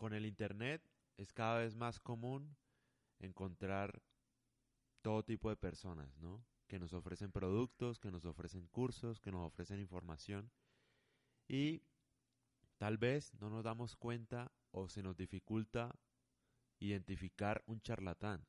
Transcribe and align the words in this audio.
con 0.00 0.14
el 0.14 0.24
Internet 0.24 0.82
es 1.18 1.30
cada 1.30 1.58
vez 1.58 1.76
más 1.76 2.00
común 2.00 2.56
encontrar 3.18 4.02
todo 5.02 5.22
tipo 5.22 5.50
de 5.50 5.56
personas, 5.56 6.16
¿no? 6.16 6.42
Que 6.68 6.78
nos 6.78 6.94
ofrecen 6.94 7.30
productos, 7.30 8.00
que 8.00 8.10
nos 8.10 8.24
ofrecen 8.24 8.66
cursos, 8.68 9.20
que 9.20 9.30
nos 9.30 9.46
ofrecen 9.46 9.78
información. 9.78 10.50
Y 11.46 11.82
tal 12.78 12.96
vez 12.96 13.34
no 13.34 13.50
nos 13.50 13.62
damos 13.62 13.94
cuenta 13.94 14.50
o 14.70 14.88
se 14.88 15.02
nos 15.02 15.18
dificulta 15.18 15.94
identificar 16.78 17.62
un 17.66 17.82
charlatán. 17.82 18.46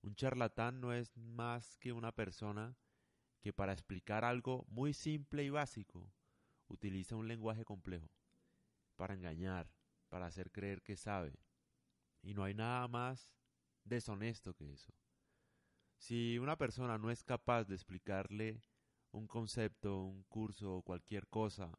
Un 0.00 0.14
charlatán 0.14 0.80
no 0.80 0.94
es 0.94 1.14
más 1.18 1.76
que 1.76 1.92
una 1.92 2.12
persona 2.12 2.74
que 3.42 3.52
para 3.52 3.74
explicar 3.74 4.24
algo 4.24 4.64
muy 4.70 4.94
simple 4.94 5.44
y 5.44 5.50
básico 5.50 6.10
utiliza 6.68 7.16
un 7.16 7.28
lenguaje 7.28 7.66
complejo 7.66 8.08
para 8.96 9.12
engañar, 9.12 9.75
para 10.08 10.26
hacer 10.26 10.50
creer 10.50 10.82
que 10.82 10.96
sabe. 10.96 11.38
Y 12.22 12.34
no 12.34 12.44
hay 12.44 12.54
nada 12.54 12.86
más 12.88 13.32
deshonesto 13.84 14.54
que 14.54 14.72
eso. 14.72 14.92
Si 15.98 16.38
una 16.38 16.56
persona 16.56 16.98
no 16.98 17.10
es 17.10 17.24
capaz 17.24 17.64
de 17.64 17.74
explicarle 17.74 18.62
un 19.12 19.26
concepto, 19.26 20.02
un 20.02 20.24
curso 20.24 20.76
o 20.76 20.82
cualquier 20.82 21.26
cosa 21.28 21.78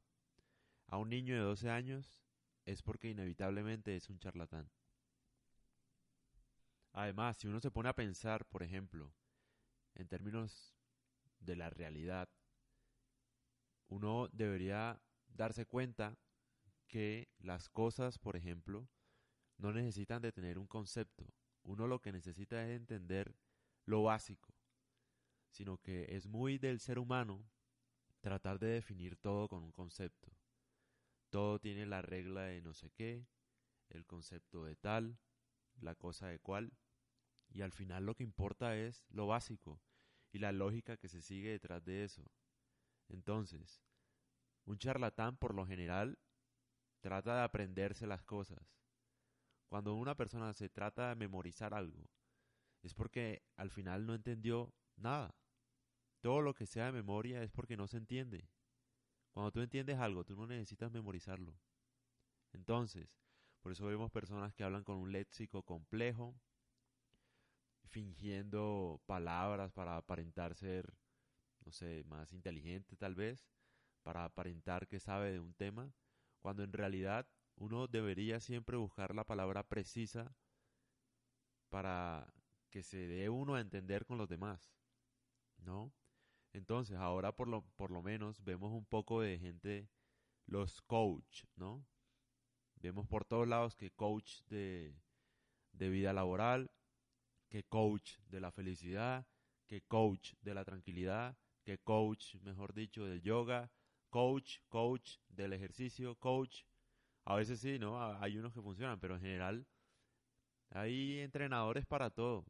a 0.87 0.97
un 0.97 1.09
niño 1.09 1.35
de 1.35 1.41
12 1.41 1.69
años, 1.69 2.19
es 2.65 2.81
porque 2.81 3.09
inevitablemente 3.09 3.95
es 3.95 4.09
un 4.09 4.19
charlatán. 4.19 4.69
Además, 6.93 7.37
si 7.37 7.47
uno 7.47 7.59
se 7.59 7.71
pone 7.71 7.89
a 7.89 7.95
pensar, 7.95 8.45
por 8.45 8.63
ejemplo, 8.63 9.13
en 9.93 10.07
términos 10.07 10.75
de 11.39 11.55
la 11.55 11.69
realidad, 11.69 12.29
uno 13.87 14.27
debería 14.31 15.01
darse 15.27 15.65
cuenta 15.65 16.17
que 16.87 17.29
las 17.39 17.69
cosas, 17.69 18.17
por 18.17 18.35
ejemplo, 18.35 18.89
no 19.57 19.73
necesitan 19.73 20.21
de 20.21 20.31
tener 20.31 20.57
un 20.57 20.67
concepto. 20.67 21.25
Uno 21.63 21.87
lo 21.87 21.99
que 21.99 22.11
necesita 22.11 22.63
es 22.65 22.75
entender 22.75 23.35
lo 23.85 24.03
básico, 24.03 24.53
sino 25.49 25.77
que 25.77 26.15
es 26.15 26.27
muy 26.27 26.57
del 26.57 26.79
ser 26.79 26.99
humano 26.99 27.45
tratar 28.21 28.59
de 28.59 28.67
definir 28.67 29.17
todo 29.17 29.47
con 29.47 29.63
un 29.63 29.71
concepto. 29.71 30.31
Todo 31.29 31.59
tiene 31.59 31.85
la 31.85 32.01
regla 32.01 32.43
de 32.43 32.61
no 32.61 32.73
sé 32.73 32.91
qué, 32.91 33.27
el 33.89 34.05
concepto 34.05 34.63
de 34.63 34.75
tal, 34.75 35.17
la 35.79 35.95
cosa 35.95 36.27
de 36.27 36.39
cual, 36.39 36.73
y 37.49 37.61
al 37.61 37.71
final 37.71 38.05
lo 38.05 38.15
que 38.15 38.23
importa 38.23 38.75
es 38.77 39.05
lo 39.09 39.27
básico 39.27 39.81
y 40.31 40.39
la 40.39 40.51
lógica 40.51 40.97
que 40.97 41.07
se 41.07 41.21
sigue 41.21 41.51
detrás 41.51 41.83
de 41.85 42.03
eso. 42.03 42.29
Entonces, 43.07 43.81
un 44.65 44.77
charlatán 44.77 45.37
por 45.37 45.53
lo 45.53 45.65
general 45.65 46.19
trata 47.07 47.37
de 47.37 47.43
aprenderse 47.43 48.05
las 48.05 48.21
cosas. 48.21 48.75
Cuando 49.69 49.93
una 49.93 50.15
persona 50.15 50.53
se 50.53 50.67
trata 50.67 51.07
de 51.07 51.15
memorizar 51.15 51.73
algo, 51.73 52.09
es 52.83 52.93
porque 52.93 53.43
al 53.55 53.71
final 53.71 54.05
no 54.05 54.13
entendió 54.13 54.73
nada. 54.97 55.33
Todo 56.19 56.41
lo 56.41 56.53
que 56.53 56.65
sea 56.65 56.87
de 56.87 56.91
memoria 56.91 57.41
es 57.43 57.49
porque 57.49 57.77
no 57.77 57.87
se 57.87 57.95
entiende. 57.95 58.49
Cuando 59.31 59.53
tú 59.53 59.61
entiendes 59.61 59.99
algo, 59.99 60.25
tú 60.25 60.35
no 60.35 60.47
necesitas 60.47 60.91
memorizarlo. 60.91 61.57
Entonces, 62.51 63.17
por 63.61 63.71
eso 63.71 63.85
vemos 63.85 64.11
personas 64.11 64.53
que 64.53 64.65
hablan 64.65 64.83
con 64.83 64.97
un 64.97 65.13
léxico 65.13 65.63
complejo, 65.63 66.35
fingiendo 67.85 69.01
palabras 69.05 69.71
para 69.71 69.95
aparentar 69.95 70.55
ser, 70.55 70.93
no 71.63 71.71
sé, 71.71 72.03
más 72.03 72.33
inteligente 72.33 72.97
tal 72.97 73.15
vez, 73.15 73.47
para 74.03 74.25
aparentar 74.25 74.89
que 74.89 74.99
sabe 74.99 75.31
de 75.31 75.39
un 75.39 75.53
tema, 75.53 75.93
cuando 76.47 76.63
en 76.63 76.71
realidad 76.71 77.27
uno 77.57 77.87
debería 77.87 78.39
siempre 78.39 78.77
buscar 78.77 79.13
la 79.13 79.25
palabra 79.25 79.67
precisa 79.67 80.33
para 81.67 82.33
que 82.69 82.83
se 82.83 83.05
dé 83.05 83.27
uno 83.27 83.55
a 83.55 83.59
entender 83.59 84.05
con 84.05 84.17
los 84.17 84.29
demás, 84.29 84.73
¿no? 85.57 85.91
Entonces, 86.53 86.95
ahora 86.95 87.33
por 87.33 87.49
lo, 87.49 87.63
por 87.75 87.91
lo 87.91 88.01
menos 88.01 88.41
vemos 88.45 88.71
un 88.71 88.85
poco 88.85 89.19
de 89.19 89.37
gente, 89.37 89.89
los 90.45 90.81
coach, 90.83 91.43
¿no? 91.57 91.85
Vemos 92.77 93.05
por 93.07 93.25
todos 93.25 93.45
lados 93.45 93.75
que 93.75 93.91
coach 93.91 94.39
de, 94.47 94.95
de 95.73 95.89
vida 95.89 96.13
laboral, 96.13 96.71
que 97.49 97.65
coach 97.65 98.19
de 98.29 98.39
la 98.39 98.53
felicidad, 98.53 99.27
que 99.67 99.81
coach 99.81 100.31
de 100.39 100.53
la 100.53 100.63
tranquilidad, 100.63 101.37
que 101.65 101.77
coach, 101.77 102.35
mejor 102.35 102.73
dicho, 102.73 103.03
del 103.03 103.21
yoga, 103.21 103.69
coach, 104.09 104.59
coach 104.69 105.17
del 105.29 105.53
ejercicio, 105.53 106.15
coach. 106.15 106.63
A 107.25 107.35
veces 107.35 107.59
sí, 107.59 107.77
¿no? 107.79 108.01
Hay 108.21 108.37
unos 108.37 108.53
que 108.53 108.61
funcionan, 108.61 108.99
pero 108.99 109.15
en 109.15 109.21
general 109.21 109.67
hay 110.69 111.19
entrenadores 111.19 111.85
para 111.85 112.09
todo. 112.09 112.45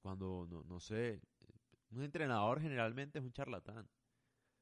Cuando, 0.00 0.46
no, 0.48 0.62
no 0.64 0.80
sé, 0.80 1.20
un 1.90 2.02
entrenador 2.02 2.60
generalmente 2.60 3.18
es 3.18 3.24
un 3.24 3.32
charlatán. 3.32 3.88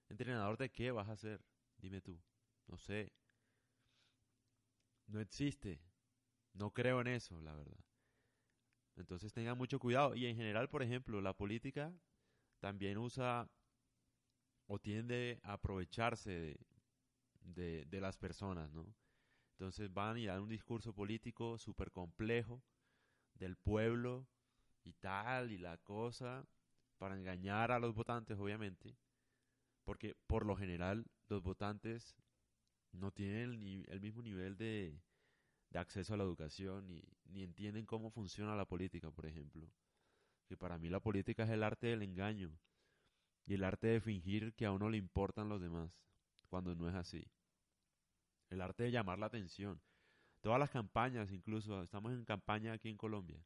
¿Entrenador 0.08 0.58
de 0.58 0.70
qué 0.70 0.90
vas 0.90 1.08
a 1.08 1.16
ser? 1.16 1.40
Dime 1.78 2.00
tú. 2.00 2.20
No 2.66 2.76
sé. 2.76 3.12
No 5.06 5.20
existe. 5.20 5.80
No 6.54 6.70
creo 6.70 7.00
en 7.00 7.08
eso, 7.08 7.40
la 7.40 7.54
verdad. 7.54 7.80
Entonces 8.96 9.32
tengan 9.32 9.56
mucho 9.56 9.78
cuidado. 9.78 10.14
Y 10.14 10.26
en 10.26 10.36
general, 10.36 10.68
por 10.68 10.82
ejemplo, 10.82 11.20
la 11.20 11.32
política 11.32 11.92
también 12.60 12.98
usa 12.98 13.48
o 14.72 14.78
tiende 14.78 15.38
a 15.42 15.52
aprovecharse 15.52 16.56
de, 17.42 17.84
de, 17.84 18.00
las 18.00 18.16
personas, 18.16 18.72
¿no? 18.72 18.86
Entonces 19.50 19.92
van 19.92 20.16
y 20.16 20.24
dan 20.24 20.40
un 20.40 20.48
discurso 20.48 20.94
político 20.94 21.58
súper 21.58 21.92
complejo 21.92 22.62
del 23.34 23.56
pueblo 23.56 24.26
y 24.82 24.94
tal 24.94 25.52
y 25.52 25.58
la 25.58 25.76
cosa 25.76 26.46
para 26.96 27.18
engañar 27.18 27.70
a 27.70 27.78
los 27.78 27.94
votantes, 27.94 28.38
obviamente, 28.38 28.96
porque 29.84 30.16
por 30.26 30.46
lo 30.46 30.56
general 30.56 31.04
los 31.28 31.42
votantes 31.42 32.16
no 32.92 33.10
tienen 33.12 33.50
el, 33.50 33.84
el 33.90 34.00
mismo 34.00 34.22
nivel 34.22 34.56
de, 34.56 34.98
de 35.68 35.78
acceso 35.78 36.14
a 36.14 36.16
la 36.16 36.24
educación 36.24 36.88
ni, 36.88 37.04
ni 37.26 37.42
entienden 37.42 37.84
cómo 37.84 38.10
funciona 38.10 38.56
la 38.56 38.64
política, 38.64 39.10
por 39.10 39.26
ejemplo. 39.26 39.70
Que 40.46 40.56
para 40.56 40.78
mí 40.78 40.88
la 40.88 41.00
política 41.00 41.44
es 41.44 41.50
el 41.50 41.62
arte 41.62 41.88
del 41.88 42.00
engaño 42.00 42.58
y 43.46 43.54
el 43.54 43.64
arte 43.64 43.88
de 43.88 44.00
fingir 44.00 44.54
que 44.54 44.66
a 44.66 44.72
uno 44.72 44.88
le 44.88 44.98
importan 44.98 45.48
los 45.48 45.60
demás, 45.60 45.90
cuando 46.48 46.74
no 46.74 46.88
es 46.88 46.94
así. 46.94 47.26
El 48.50 48.60
arte 48.60 48.84
de 48.84 48.90
llamar 48.90 49.18
la 49.18 49.26
atención. 49.26 49.80
Todas 50.40 50.58
las 50.58 50.70
campañas, 50.70 51.32
incluso 51.32 51.82
estamos 51.82 52.12
en 52.12 52.24
campaña 52.24 52.72
aquí 52.72 52.88
en 52.88 52.96
Colombia, 52.96 53.44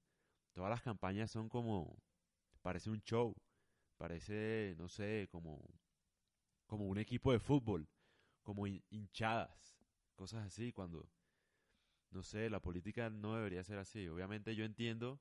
todas 0.52 0.70
las 0.70 0.82
campañas 0.82 1.30
son 1.30 1.48
como, 1.48 2.02
parece 2.62 2.90
un 2.90 3.02
show, 3.02 3.36
parece, 3.98 4.74
no 4.78 4.88
sé, 4.88 5.28
como, 5.30 5.62
como 6.66 6.86
un 6.86 6.98
equipo 6.98 7.32
de 7.32 7.38
fútbol, 7.38 7.86
como 8.42 8.66
hinchadas, 8.66 9.76
cosas 10.14 10.46
así, 10.46 10.72
cuando 10.72 11.06
no 12.10 12.22
sé, 12.22 12.48
la 12.48 12.60
política 12.60 13.10
no 13.10 13.36
debería 13.36 13.62
ser 13.62 13.78
así. 13.78 14.08
Obviamente 14.08 14.54
yo 14.54 14.64
entiendo 14.64 15.20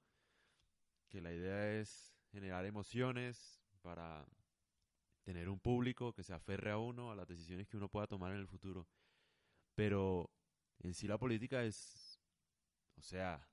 que 1.10 1.22
la 1.22 1.34
idea 1.34 1.80
es 1.80 2.16
generar 2.32 2.66
emociones 2.66 3.62
para 3.82 4.26
tener 5.26 5.50
un 5.50 5.60
público 5.60 6.14
que 6.14 6.24
se 6.24 6.34
aferre 6.34 6.72
a 6.72 6.78
uno, 6.78 7.12
a 7.12 7.16
las 7.16 7.28
decisiones 7.28 7.68
que 7.68 7.78
uno 7.78 7.90
pueda 7.90 8.08
tomar 8.08 8.32
en 8.32 8.40
el 8.40 8.48
futuro. 8.48 8.88
Pero 9.74 10.30
en 10.80 10.94
sí 10.94 11.08
la 11.08 11.18
política 11.18 11.64
es, 11.64 12.20
o 12.96 13.02
sea, 13.02 13.46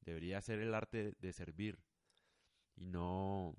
debería 0.00 0.40
ser 0.40 0.60
el 0.60 0.72
arte 0.72 1.14
de 1.18 1.32
servir 1.32 1.78
y 2.76 2.86
no 2.86 3.56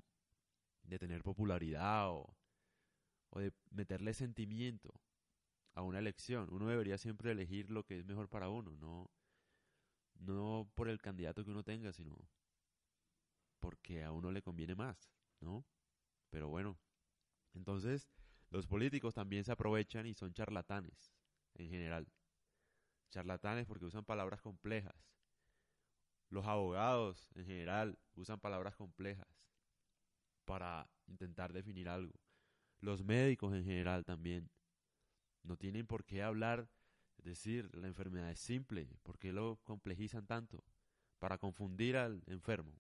de 0.84 0.98
tener 0.98 1.22
popularidad 1.22 2.10
o, 2.10 2.34
o 3.30 3.40
de 3.40 3.54
meterle 3.70 4.14
sentimiento 4.14 4.94
a 5.74 5.82
una 5.82 6.00
elección. 6.00 6.48
Uno 6.50 6.68
debería 6.68 6.98
siempre 6.98 7.32
elegir 7.32 7.70
lo 7.70 7.84
que 7.84 8.00
es 8.00 8.06
mejor 8.06 8.30
para 8.30 8.50
uno, 8.50 8.78
no, 8.78 9.12
no 10.16 10.72
por 10.76 10.88
el 10.88 11.02
candidato 11.02 11.44
que 11.44 11.52
uno 11.52 11.64
tenga, 11.64 11.92
sino 11.92 12.18
porque 13.60 14.04
a 14.04 14.12
uno 14.14 14.32
le 14.32 14.42
conviene 14.42 14.76
más, 14.76 15.12
¿no? 15.42 15.66
Pero 16.30 16.48
bueno, 16.48 16.80
entonces 17.54 18.10
los 18.50 18.68
políticos 18.68 19.14
también 19.14 19.44
se 19.44 19.52
aprovechan 19.52 20.06
y 20.06 20.14
son 20.14 20.34
charlatanes 20.34 21.14
en 21.56 21.70
general. 21.70 22.08
Charlatanes 23.10 23.66
porque 23.66 23.86
usan 23.86 24.06
palabras 24.06 24.42
complejas. 24.42 24.96
Los 26.30 26.46
abogados 26.46 27.30
en 27.36 27.46
general 27.46 27.98
usan 28.16 28.40
palabras 28.40 28.76
complejas 28.76 29.28
para 30.46 30.90
intentar 31.08 31.54
definir 31.54 31.90
algo. 31.90 32.14
Los 32.80 33.04
médicos 33.04 33.54
en 33.54 33.64
general 33.64 34.06
también 34.06 34.50
no 35.44 35.58
tienen 35.58 35.86
por 35.86 36.06
qué 36.06 36.24
hablar, 36.24 36.70
es 37.18 37.26
decir, 37.26 37.74
la 37.76 37.88
enfermedad 37.88 38.32
es 38.32 38.40
simple, 38.40 38.90
¿por 39.04 39.20
qué 39.20 39.32
lo 39.32 39.60
complejizan 39.64 40.26
tanto? 40.26 40.64
Para 41.20 41.38
confundir 41.38 41.98
al 41.98 42.24
enfermo. 42.28 42.74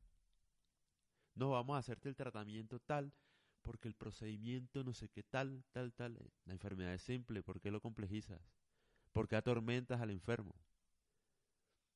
No, 1.35 1.51
vamos 1.51 1.75
a 1.75 1.79
hacerte 1.79 2.09
el 2.09 2.15
tratamiento 2.15 2.79
tal, 2.79 3.13
porque 3.61 3.87
el 3.87 3.95
procedimiento 3.95 4.83
no 4.83 4.93
sé 4.93 5.09
qué 5.09 5.23
tal, 5.23 5.63
tal, 5.71 5.93
tal. 5.93 6.17
La 6.45 6.53
enfermedad 6.53 6.93
es 6.93 7.01
simple, 7.01 7.43
¿por 7.43 7.61
qué 7.61 7.71
lo 7.71 7.81
complejizas? 7.81 8.41
¿Por 9.11 9.27
qué 9.27 9.35
atormentas 9.35 10.01
al 10.01 10.09
enfermo? 10.09 10.55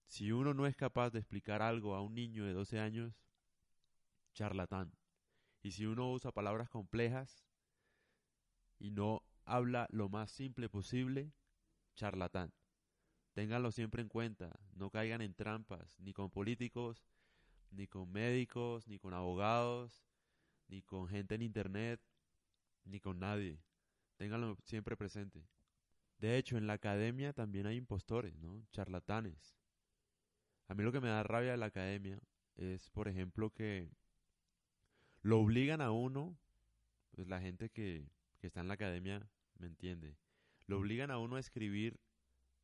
Si 0.08 0.32
uno 0.32 0.54
no 0.54 0.68
es 0.68 0.76
capaz 0.76 1.10
de 1.10 1.20
explicar 1.20 1.62
algo 1.62 1.96
a 1.96 2.02
un 2.02 2.14
niño 2.14 2.46
de 2.46 2.54
12 2.54 2.80
años, 2.80 3.14
charlatán. 4.34 4.92
Y 5.64 5.72
si 5.72 5.86
uno 5.86 6.12
usa 6.12 6.32
palabras 6.32 6.70
complejas 6.70 7.44
y 8.78 8.92
no 8.92 9.24
habla 9.46 9.88
lo 9.90 10.10
más 10.10 10.32
simple 10.32 10.70
posible, 10.70 11.34
charlatán. 11.96 12.54
Ténganlo 13.34 13.72
siempre 13.72 14.02
en 14.02 14.10
cuenta, 14.10 14.58
no 14.74 14.90
caigan 14.90 15.22
en 15.22 15.34
trampas, 15.34 16.00
ni 16.00 16.14
con 16.14 16.30
políticos, 16.30 17.06
ni 17.72 17.88
con 17.88 18.12
médicos, 18.12 18.88
ni 18.88 19.00
con 19.00 19.14
abogados, 19.14 20.06
ni 20.68 20.82
con 20.82 21.08
gente 21.08 21.36
en 21.36 21.42
internet, 21.42 22.02
ni 22.84 23.00
con 23.00 23.20
nadie. 23.20 23.60
Ténganlo 24.18 24.58
siempre 24.64 24.96
presente. 24.96 25.48
De 26.18 26.38
hecho, 26.38 26.58
en 26.58 26.68
la 26.68 26.74
academia 26.74 27.34
también 27.34 27.68
hay 27.68 27.76
impostores, 27.78 28.38
¿no? 28.38 28.66
Charlatanes. 28.72 29.58
A 30.68 30.74
mí 30.74 30.84
lo 30.84 30.92
que 30.92 31.02
me 31.02 31.10
da 31.10 31.24
rabia 31.24 31.52
de 31.52 31.58
la 31.58 31.68
academia 31.68 32.20
es, 32.56 32.90
por 32.90 33.08
ejemplo, 33.08 33.52
que 33.52 33.92
lo 35.22 35.40
obligan 35.40 35.82
a 35.82 35.92
uno, 35.92 36.38
pues 37.12 37.28
la 37.28 37.42
gente 37.42 37.70
que, 37.70 38.10
que 38.40 38.48
está 38.48 38.62
en 38.62 38.68
la 38.68 38.76
academia 38.76 39.30
me 39.58 39.68
entiende, 39.68 40.18
lo 40.68 40.80
obligan 40.80 41.12
a 41.12 41.20
uno 41.20 41.36
a 41.36 41.40
escribir 41.40 42.00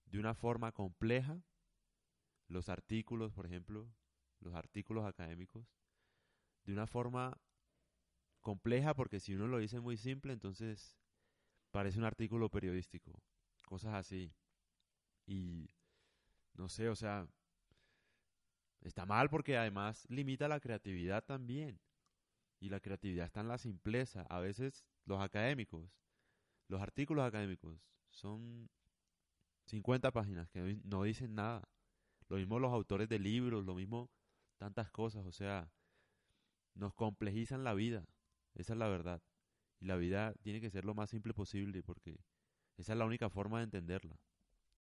de 0.06 0.20
una 0.20 0.34
forma 0.34 0.72
compleja 0.72 1.42
los 2.48 2.70
artículos, 2.70 3.34
por 3.34 3.46
ejemplo, 3.46 3.88
los 4.40 4.54
artículos 4.54 5.06
académicos, 5.06 5.66
de 6.66 6.74
una 6.74 6.88
forma 6.88 7.40
compleja 8.42 8.94
porque 8.94 9.20
si 9.20 9.34
uno 9.34 9.48
lo 9.48 9.60
dice 9.60 9.80
muy 9.80 9.98
simple, 9.98 10.34
entonces 10.34 10.96
parece 11.72 12.00
un 12.00 12.06
artículo 12.06 12.50
periodístico, 12.50 13.14
cosas 13.66 13.94
así. 13.94 14.34
Y 15.26 15.70
no 16.54 16.68
sé, 16.68 16.90
o 16.90 16.96
sea, 16.96 17.28
está 18.82 19.06
mal 19.06 19.30
porque 19.30 19.58
además 19.58 20.06
limita 20.10 20.48
la 20.48 20.60
creatividad 20.60 21.24
también. 21.24 21.80
Y 22.60 22.70
la 22.70 22.80
creatividad 22.80 23.26
está 23.26 23.42
en 23.42 23.48
la 23.48 23.58
simpleza. 23.58 24.22
A 24.30 24.40
veces 24.40 24.86
los 25.06 25.20
académicos, 25.22 25.90
los 26.68 26.82
artículos 26.82 27.26
académicos 27.26 27.80
son 28.10 28.70
50 29.66 30.12
páginas 30.12 30.50
que 30.50 30.80
no 30.84 31.04
dicen 31.04 31.34
nada. 31.34 31.68
Lo 32.28 32.38
mismo 32.38 32.60
los 32.60 32.72
autores 32.72 33.10
de 33.10 33.20
libros, 33.20 33.66
lo 33.66 33.74
mismo 33.76 34.10
tantas 34.58 34.92
cosas, 34.92 35.26
o 35.26 35.32
sea, 35.32 35.72
nos 36.76 36.94
complejizan 36.94 37.64
la 37.64 37.74
vida. 37.74 38.06
Esa 38.56 38.74
es 38.74 38.80
la 38.80 38.88
verdad. 38.88 39.22
Y 39.80 39.86
la 39.86 39.98
vida 39.98 40.34
tiene 40.42 40.62
que 40.62 40.70
ser 40.70 40.86
lo 40.86 40.94
más 40.94 41.10
simple 41.10 41.34
posible 41.34 41.84
porque 41.84 42.20
esa 42.78 42.94
es 42.94 43.00
la 43.00 43.06
única 43.06 43.30
forma 43.30 43.60
de 43.60 43.66
entenderla. 43.66 44.20